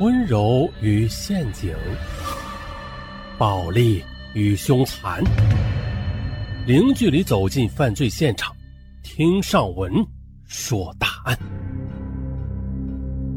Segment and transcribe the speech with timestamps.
[0.00, 1.76] 温柔与陷阱，
[3.36, 5.22] 暴力与凶残，
[6.66, 8.56] 零距离走进犯罪现场，
[9.02, 9.92] 听上文
[10.46, 11.38] 说大案。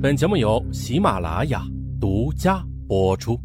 [0.01, 1.61] 本节目由喜马拉雅
[1.99, 3.37] 独家播出。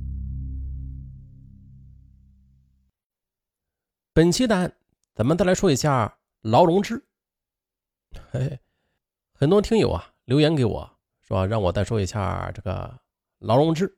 [4.14, 4.72] 本期的案，
[5.16, 6.94] 咱们再来说一下劳荣枝。
[8.30, 8.60] 嘿 嘿，
[9.32, 10.88] 很多听友啊留言给我
[11.26, 12.96] 说，让我再说一下这个。
[13.38, 13.96] 劳荣枝，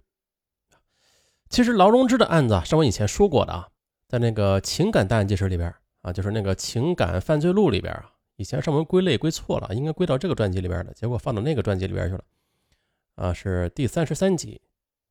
[1.48, 3.68] 其实劳荣枝的案子啊，是我以前说过的啊，
[4.06, 12.24] 在那个情感档案纪实里边啊，就是那个情感犯罪录里边啊，以前上文归类归错了，应该归到这个专辑里边的，结果放到那个专辑里边去了，
[13.14, 14.60] 啊，是第三十三集，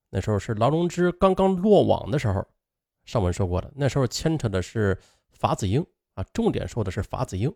[0.09, 2.45] 那时候是劳荣枝刚刚落网的时候，
[3.05, 4.97] 上文说过的，那时候牵扯的是
[5.31, 7.53] 法子英啊，重点说的是法子英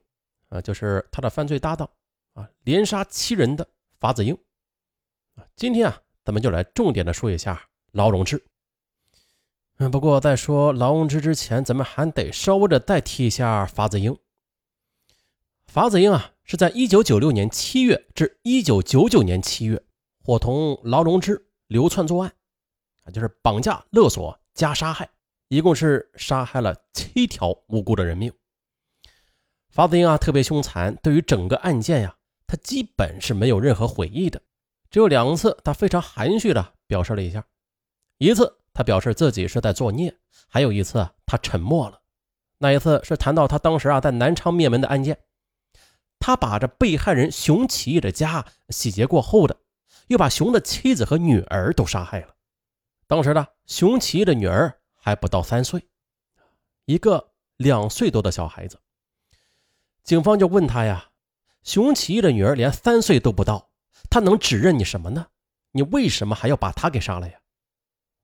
[0.50, 1.90] 啊，就是他的犯罪搭档
[2.34, 3.68] 啊，连杀七人的
[4.00, 4.36] 法子英。
[5.36, 6.03] 啊，今天啊。
[6.24, 8.44] 咱们就来重点的说一下劳荣枝。
[9.78, 14.16] 嗯，不过在说劳荣枝之前，咱们还得稍微的再提一下法子英。
[15.66, 19.84] 法子英啊，是在一九九六年七月至一九九九年七月，
[20.24, 22.32] 伙同劳荣枝流窜作案，
[23.04, 25.10] 啊，就是绑架、勒索加杀害，
[25.48, 28.32] 一共是杀害了七条无辜的人命。
[29.70, 34.40] 法子英啊，特别凶残，对于整个案件呀，他基本是没有任何悔意的。
[34.94, 37.44] 只有两次，他非常含蓄的表示了一下。
[38.20, 40.12] 一次，他表示自己是在作孽；
[40.48, 42.00] 还有一次，他沉默了。
[42.60, 45.18] 那一次是谈到他当时啊在南昌灭门的案件，
[46.20, 49.58] 他把这被害人熊启义的家洗劫过后的，
[50.10, 52.36] 又把熊的妻子和女儿都杀害了。
[53.08, 55.88] 当时呢，熊启义的女儿还不到三岁，
[56.86, 58.80] 一个两岁多的小孩子。
[60.04, 61.10] 警方就问他呀
[61.66, 63.72] ：“熊启义的女儿连三岁都不到。”
[64.10, 65.28] 他能指认你什么呢？
[65.72, 67.40] 你为什么还要把他给杀了呀？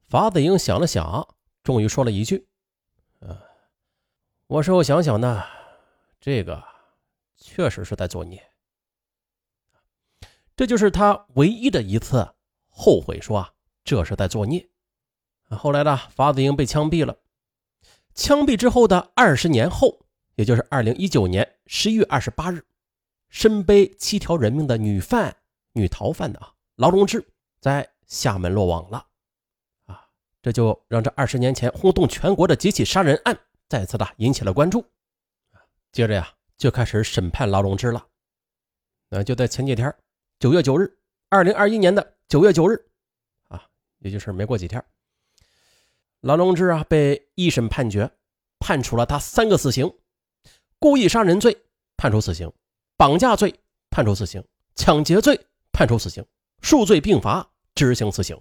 [0.08, 2.48] 法子英想了想，终于说了一句
[3.22, 3.42] ：“呃，
[4.48, 5.44] 我说我想想呢，
[6.22, 6.64] 这个
[7.38, 8.44] 确实是在作孽。
[10.56, 12.36] 这就是他唯一的一次
[12.68, 13.54] 后悔，说啊，
[13.84, 14.70] 这是在作孽。
[15.50, 17.18] 后来呢，法子英被枪毙了。
[18.14, 20.06] 枪毙之后的二十年后，
[20.36, 22.66] 也就是二零一九年十一月二十八日，
[23.30, 25.38] 身背七条人命的女犯。
[25.80, 27.26] 女逃犯的啊，劳荣枝
[27.60, 29.06] 在厦门落网了，
[29.86, 30.06] 啊，
[30.42, 34.86] 这就让这二十年前轰动全国的几起杀人案再次的引起了关注，
[35.92, 38.06] 接着呀就开始审判劳荣枝了，
[39.10, 39.94] 那就在前几天，
[40.40, 40.98] 九月九日，
[41.30, 42.76] 二零二一年的九月九日，
[43.48, 43.66] 啊，
[44.00, 44.84] 也就是没过几天，
[46.22, 48.12] 劳荣枝啊被一审判决，
[48.60, 49.92] 判处了他三个死刑，
[50.80, 51.58] 故意杀人罪
[51.96, 52.52] 判处死刑，
[52.98, 53.54] 绑架罪
[53.90, 54.44] 判处死刑，
[54.76, 55.40] 抢劫罪。
[55.80, 56.26] 判处死刑，
[56.60, 58.38] 数罪并罚，执行死刑。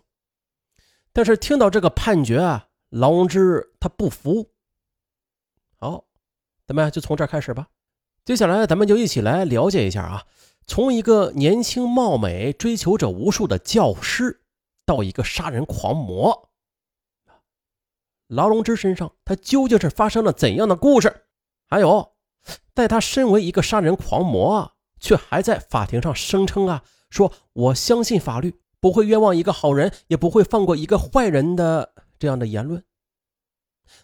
[1.12, 4.50] 但是听到这个判决啊，劳荣枝他不服。
[5.76, 6.06] 好，
[6.66, 7.68] 咱们就从这儿开始吧。
[8.24, 10.26] 接下来咱们就一起来了解一下啊，
[10.66, 14.42] 从一个年轻貌美、追求者无数的教师，
[14.84, 16.50] 到一个杀人狂魔，
[18.26, 21.26] 劳荣枝身上他究竟是发生了怎样的故事？
[21.68, 22.16] 还有，
[22.74, 26.82] 在他身为一个杀人狂魔，却还在法庭上声称啊。
[27.10, 32.82] 说：“我相信法律不会冤枉一个好人，也不会放过一个坏人的这样的言论。”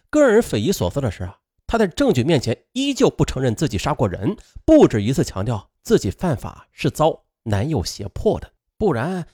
[0.09, 9.27] 更让人匪夷所思的是啊，他在证据面前依旧不承认自己杀过人，不止一次强调自己犯法是遭男友胁迫的，不然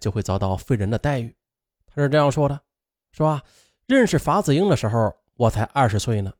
[0.00, 1.36] 就会遭到非人的待遇。
[1.86, 2.60] 他是这样说的
[3.12, 3.42] ：“说啊，
[3.86, 6.32] 认识法子英的时候，我才二十岁呢，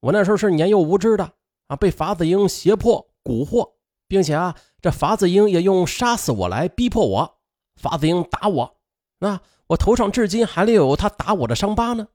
[0.00, 1.34] 我那时候是年幼无知的
[1.66, 3.71] 啊，被法子英胁迫蛊惑。”
[4.12, 7.38] 并且啊，这法子英也用杀死我来逼迫我。
[7.76, 8.78] 法子英打我，
[9.20, 12.08] 那我头上至今还留有他打我的伤疤呢。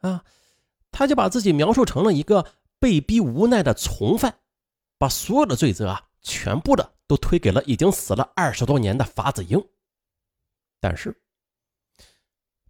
[0.00, 0.24] 啊，
[0.92, 2.44] 他就把自己描述成了一个
[2.78, 4.40] 被逼无奈的从犯，
[4.98, 9.58] 把所有的罪责啊，全部的都推给了已经死了二十多年的法子英。
[10.78, 11.18] 但是，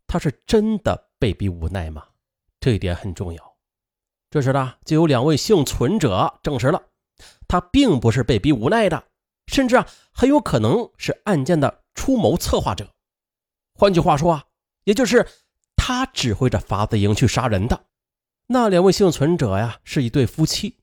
[0.06, 2.06] 他是真的被逼无奈吗？
[2.60, 3.56] 这一点很重要。
[4.31, 6.81] 这时呢，就有两位幸存者证实了。
[7.48, 9.04] 他并不是被逼无奈的，
[9.46, 12.93] 甚至啊，很有可能是案件的出谋策划者。
[13.75, 14.44] 换句话说啊，
[14.84, 15.26] 也就是
[15.76, 17.84] 他指挥着法子营去杀人的。
[18.48, 20.76] 那两位幸存者呀，是一对夫妻。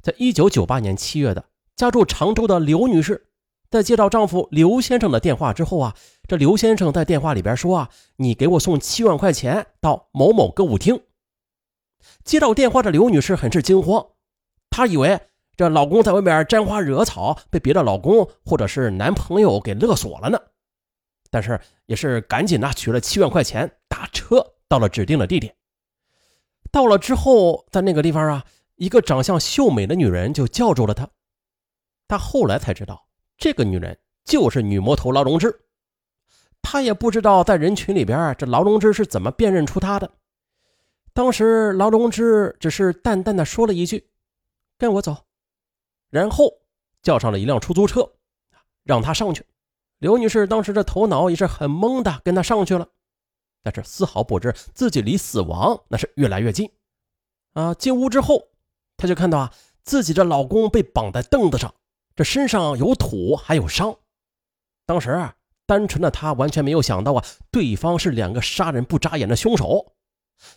[0.00, 1.44] 在一九九八年七月的，
[1.76, 3.28] 家住常州的刘女士，
[3.68, 5.94] 在接到丈夫刘先生的电话之后啊，
[6.26, 11.02] 这刘先生在电话里边说啊：“你给我送七万块钱到某某歌舞厅。”
[12.24, 14.06] 接到电话的刘女士很是惊慌。
[14.70, 15.20] 她以为
[15.56, 20.40] 这老公在外面沾花惹草，被别的老公或者是男朋友给勒索了呢。
[21.30, 25.54] 但是也是赶紧呐取了七万块钱，打车到了指定的地点。
[26.72, 28.44] 到了之后，在那个地方啊，
[28.76, 31.08] 一个长相秀美的女人就叫住了他。
[32.08, 33.06] 他后来才知道，
[33.36, 35.54] 这个女人就是女魔头劳荣枝。
[36.62, 40.10] 他也不知道在人群里边，这劳荣枝是怎么辨认出他的。
[41.12, 44.09] 当时劳荣枝只是淡淡的说了一句
[44.80, 45.26] ：“跟我走。”
[46.10, 46.52] 然后
[47.02, 48.14] 叫上了一辆出租车，
[48.82, 49.46] 让他上去。
[49.98, 52.88] 刘女士当时的头脑也是很懵的，跟他上去了。
[53.62, 56.72] 但是丝毫不知自己离死亡那是越来越近，
[57.52, 57.74] 啊！
[57.74, 58.48] 进屋之后，
[58.96, 59.54] 她就看到啊，
[59.84, 61.74] 自己的老公被绑在凳子上，
[62.16, 63.94] 这身上有土还有伤。
[64.86, 65.36] 当时啊，
[65.66, 69.94] 单纯的她完全没有想到啊，对方是两个杀人不眨眼的凶手。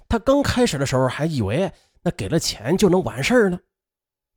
[0.08, 1.74] 她刚开始的时候还以为
[2.04, 3.60] 那给了钱就能完事呢，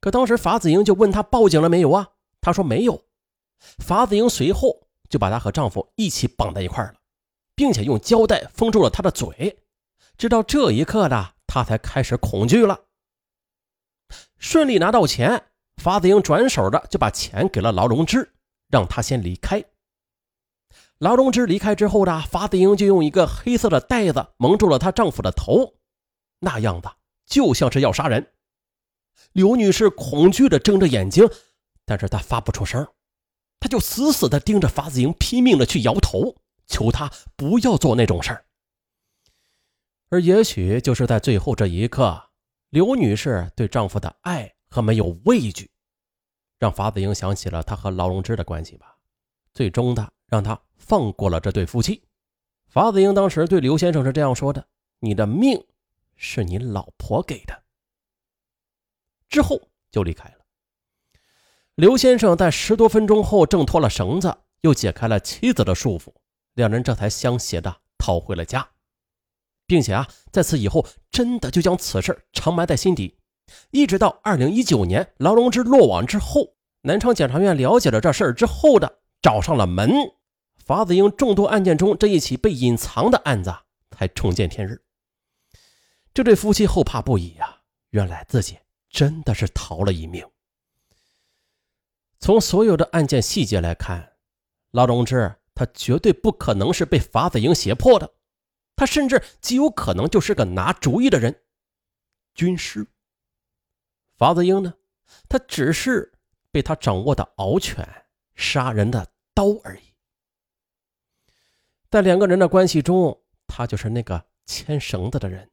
[0.01, 2.09] 可当时法子英就问她报警了没有啊？
[2.41, 3.05] 她说没有。
[3.79, 6.95] 法子英随后就把她和丈夫一起绑在一块了。
[7.57, 9.59] 并且用胶带封住了他的嘴，
[10.19, 12.79] 直到这一刻的他才开始恐惧了。
[14.39, 15.43] 顺利拿到钱，
[15.83, 18.31] 法子英转手的就把钱给了劳荣枝，
[18.69, 19.65] 让他先离开。
[20.99, 25.77] 劳荣枝离开之后呢，法子英就用一个黑色的袋子蒙住了她丈夫的头，
[26.41, 26.91] 那样子
[27.25, 28.35] 就像是要杀人。
[29.33, 31.29] 刘女士恐惧的睁着眼睛，
[31.85, 32.87] 但是她发不出声，
[33.61, 36.37] 她就死死的盯着法子英，拼命的去摇头。
[36.69, 38.45] 求他不要做那种事儿，
[40.09, 42.21] 而也许就是在最后这一刻，
[42.71, 45.71] 刘女士对丈夫的爱和没有畏惧，
[46.59, 48.97] 让法子英想起了他和劳荣枝的关系吧，
[49.55, 52.03] 最终的让他放过了这对夫妻。
[52.67, 54.67] 法子英当时对刘先生是这样说的
[54.99, 55.65] ：“你的命
[56.17, 57.63] 是你老婆给的。”
[59.29, 60.37] 之后就离开了。
[61.75, 66.13] 刘先生在十多分钟后挣脱了绳子，又解开了妻子的束缚。
[66.55, 68.67] 两人这才相携的逃回了家，
[69.67, 73.19] 并且啊，在此以后真的就将此事长埋在心底，
[73.71, 79.93] 一直到二零一九年劳荣枝落网之后，南昌检察院了解了这事儿之后的找上了门，
[80.65, 83.55] 法子英众多案件中这一起被隐藏的案子
[83.91, 84.83] 才重见天日。
[86.15, 87.59] 这对夫妻后怕不已呀，
[87.91, 88.57] 原来自己
[88.97, 90.27] 真的是逃了一命。
[92.19, 94.15] 从所有的案件细节来看，
[94.71, 95.37] 劳荣枝。
[95.55, 98.13] 他绝对不可能是被法子英胁迫的，
[98.75, 101.45] 他甚至极有可能就是个拿主意的人，
[102.35, 102.87] 军师。
[104.19, 104.75] 法子英呢，
[105.31, 106.13] 他只是
[106.51, 107.89] 被他掌握的獒犬
[108.35, 109.95] 杀人的刀而已。
[111.91, 115.51] 在两个人的关系中，他就是那个牵绳子的人，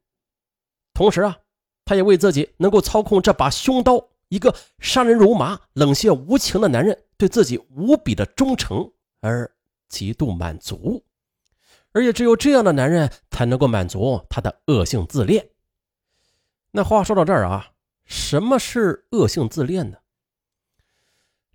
[0.93, 1.39] 同时啊，
[1.85, 8.91] 他也为自己能够操控这把凶刀，一个杀人如麻、冷血无情的男人对自己无比的忠诚
[9.21, 9.49] 而。
[9.89, 11.05] 极度满足，
[11.91, 15.49] 而且只有这样的男人才能够满足他的恶性自恋。
[16.71, 19.99] 那话说到这儿啊，什么是恶性自恋呢？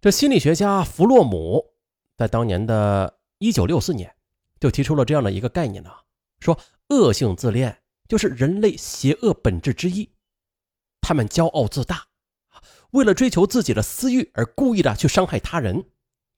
[0.00, 1.72] 这心理学家弗洛姆
[2.16, 4.14] 在当年的一九六四年
[4.60, 5.90] 就提出了这样的一个概念呢，
[6.38, 6.56] 说
[6.90, 7.76] 恶性自恋
[8.06, 10.08] 就是人类邪恶本质之一。
[11.00, 12.08] 他们骄傲自大，
[12.90, 15.86] 为了追求自己的私欲而故意的去伤害他人，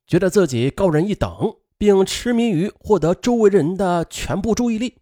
[0.07, 1.57] 觉得自己高人一等。
[1.81, 4.99] 并痴迷于获得周围人的全部注意力，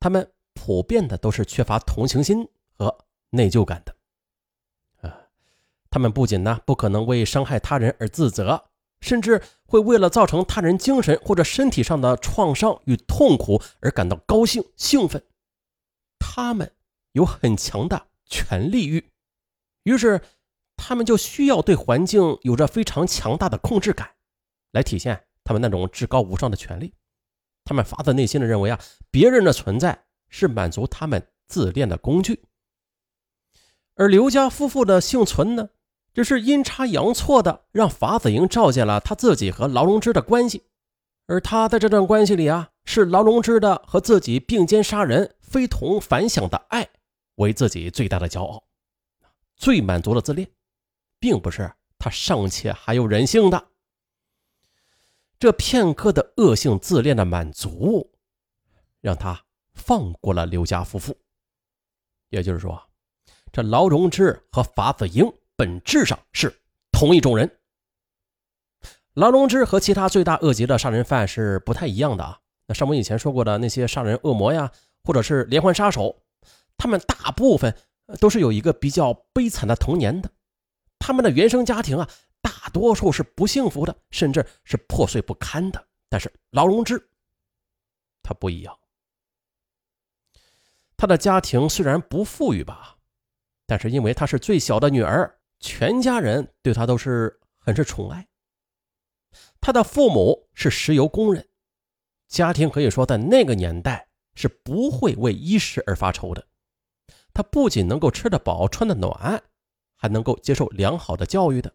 [0.00, 3.94] 他们普遍的都是缺乏同情心和内疚感的。
[5.06, 5.14] 啊，
[5.90, 8.64] 他们不仅呢不可能为伤害他人而自责，
[9.02, 15.22] 甚至会为了造成他人精神或者身体上的创伤与痛苦而感到高兴兴奋。
[16.18, 16.72] 他们
[17.12, 19.04] 有很强的权力欲，
[19.84, 20.20] 于是
[20.76, 24.10] 他们就需要对环境有着非常强大的控制感，
[24.72, 25.24] 来体现。
[25.46, 26.94] 他们那种至高无上的权利，
[27.66, 32.44] 他们发自内心的认为啊，别人的存在是满足他们自恋的工具。
[33.94, 35.68] 而刘家夫妇的幸存呢，
[36.14, 40.64] 只是阴差阳错的让法子英照见了他自己和劳荣枝的关系，
[41.26, 46.88] 而他在这段关系里啊，是劳荣枝的和自己并肩杀人、非同凡响的爱
[47.36, 48.64] 为自己最大的骄傲，
[49.56, 50.48] 最满足了自恋，
[51.18, 53.68] 并不是他尚且还有人性的。
[55.38, 58.12] 这片刻的恶性自恋的满足，
[59.00, 61.16] 让他放过了刘家夫妇。
[62.30, 62.82] 也就是说，
[63.52, 66.52] 这劳荣枝和法子英本质上是
[66.90, 67.58] 同一种人。
[69.14, 72.40] 劳荣枝和其他罪大恶极的杀人犯是不太一样的啊。
[72.66, 74.72] 那上面以前说过的那些杀人恶魔呀，
[75.04, 76.23] 或者是连环杀手，
[76.76, 77.76] 他们大部分
[78.20, 80.30] 都是有一个比较悲惨的童年的，
[80.98, 82.08] 他们的原生家庭啊。
[82.42, 85.88] 大多数是不幸福的，甚至是破碎不堪的。
[86.10, 87.08] 但是劳荣枝
[88.22, 88.78] 他不一样。
[90.94, 92.98] 他的家庭虽然不富裕吧，
[93.64, 98.28] 但是因为他是最小的女儿，全家人对他都是很是宠爱。
[99.58, 101.48] 他的父母是石油工人，
[102.28, 106.46] 家庭可以说在那个年代是不会为衣食而发愁的。
[107.34, 109.42] 他不仅能够吃得饱、穿得暖，
[109.96, 111.74] 还能够接受良好的教育的。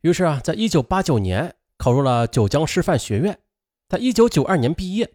[0.00, 3.40] 于是啊，在一九八九年考入了九江师范学院，
[3.88, 5.12] 在一九九二年毕业。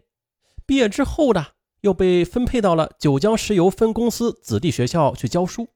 [0.66, 1.46] 毕业之后呢，
[1.80, 5.68] 又被分配到了九江石油分公司子弟学校去教书。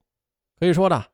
[0.61, 1.07] 可以说呢，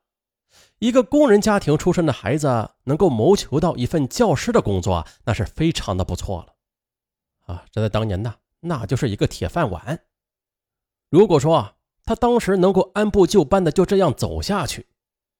[0.79, 6.55] 一个工人家庭出身的孩子能够谋求到一份教师的工作，那是非常的不错了。
[7.45, 10.03] 啊，这在当年呢，那就是一个铁饭碗。
[11.09, 11.75] 如果说啊
[12.09, 14.87] 他当时能够按部就班的就这样走下去，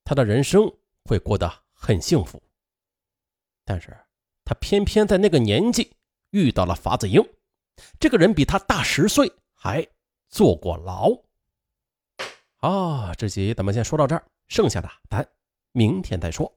[0.03, 0.71] 他的人生
[1.03, 2.39] 会过得很幸福。
[3.65, 3.97] 但是
[4.45, 5.91] 他偏偏在那个年纪
[6.29, 7.27] 遇到了法子英，
[7.99, 9.83] 这个人比他大十岁，还
[10.27, 11.11] 坐过牢。
[12.57, 15.27] 啊，这集咱们先说到这儿，剩下的咱
[15.71, 16.55] 明天再说。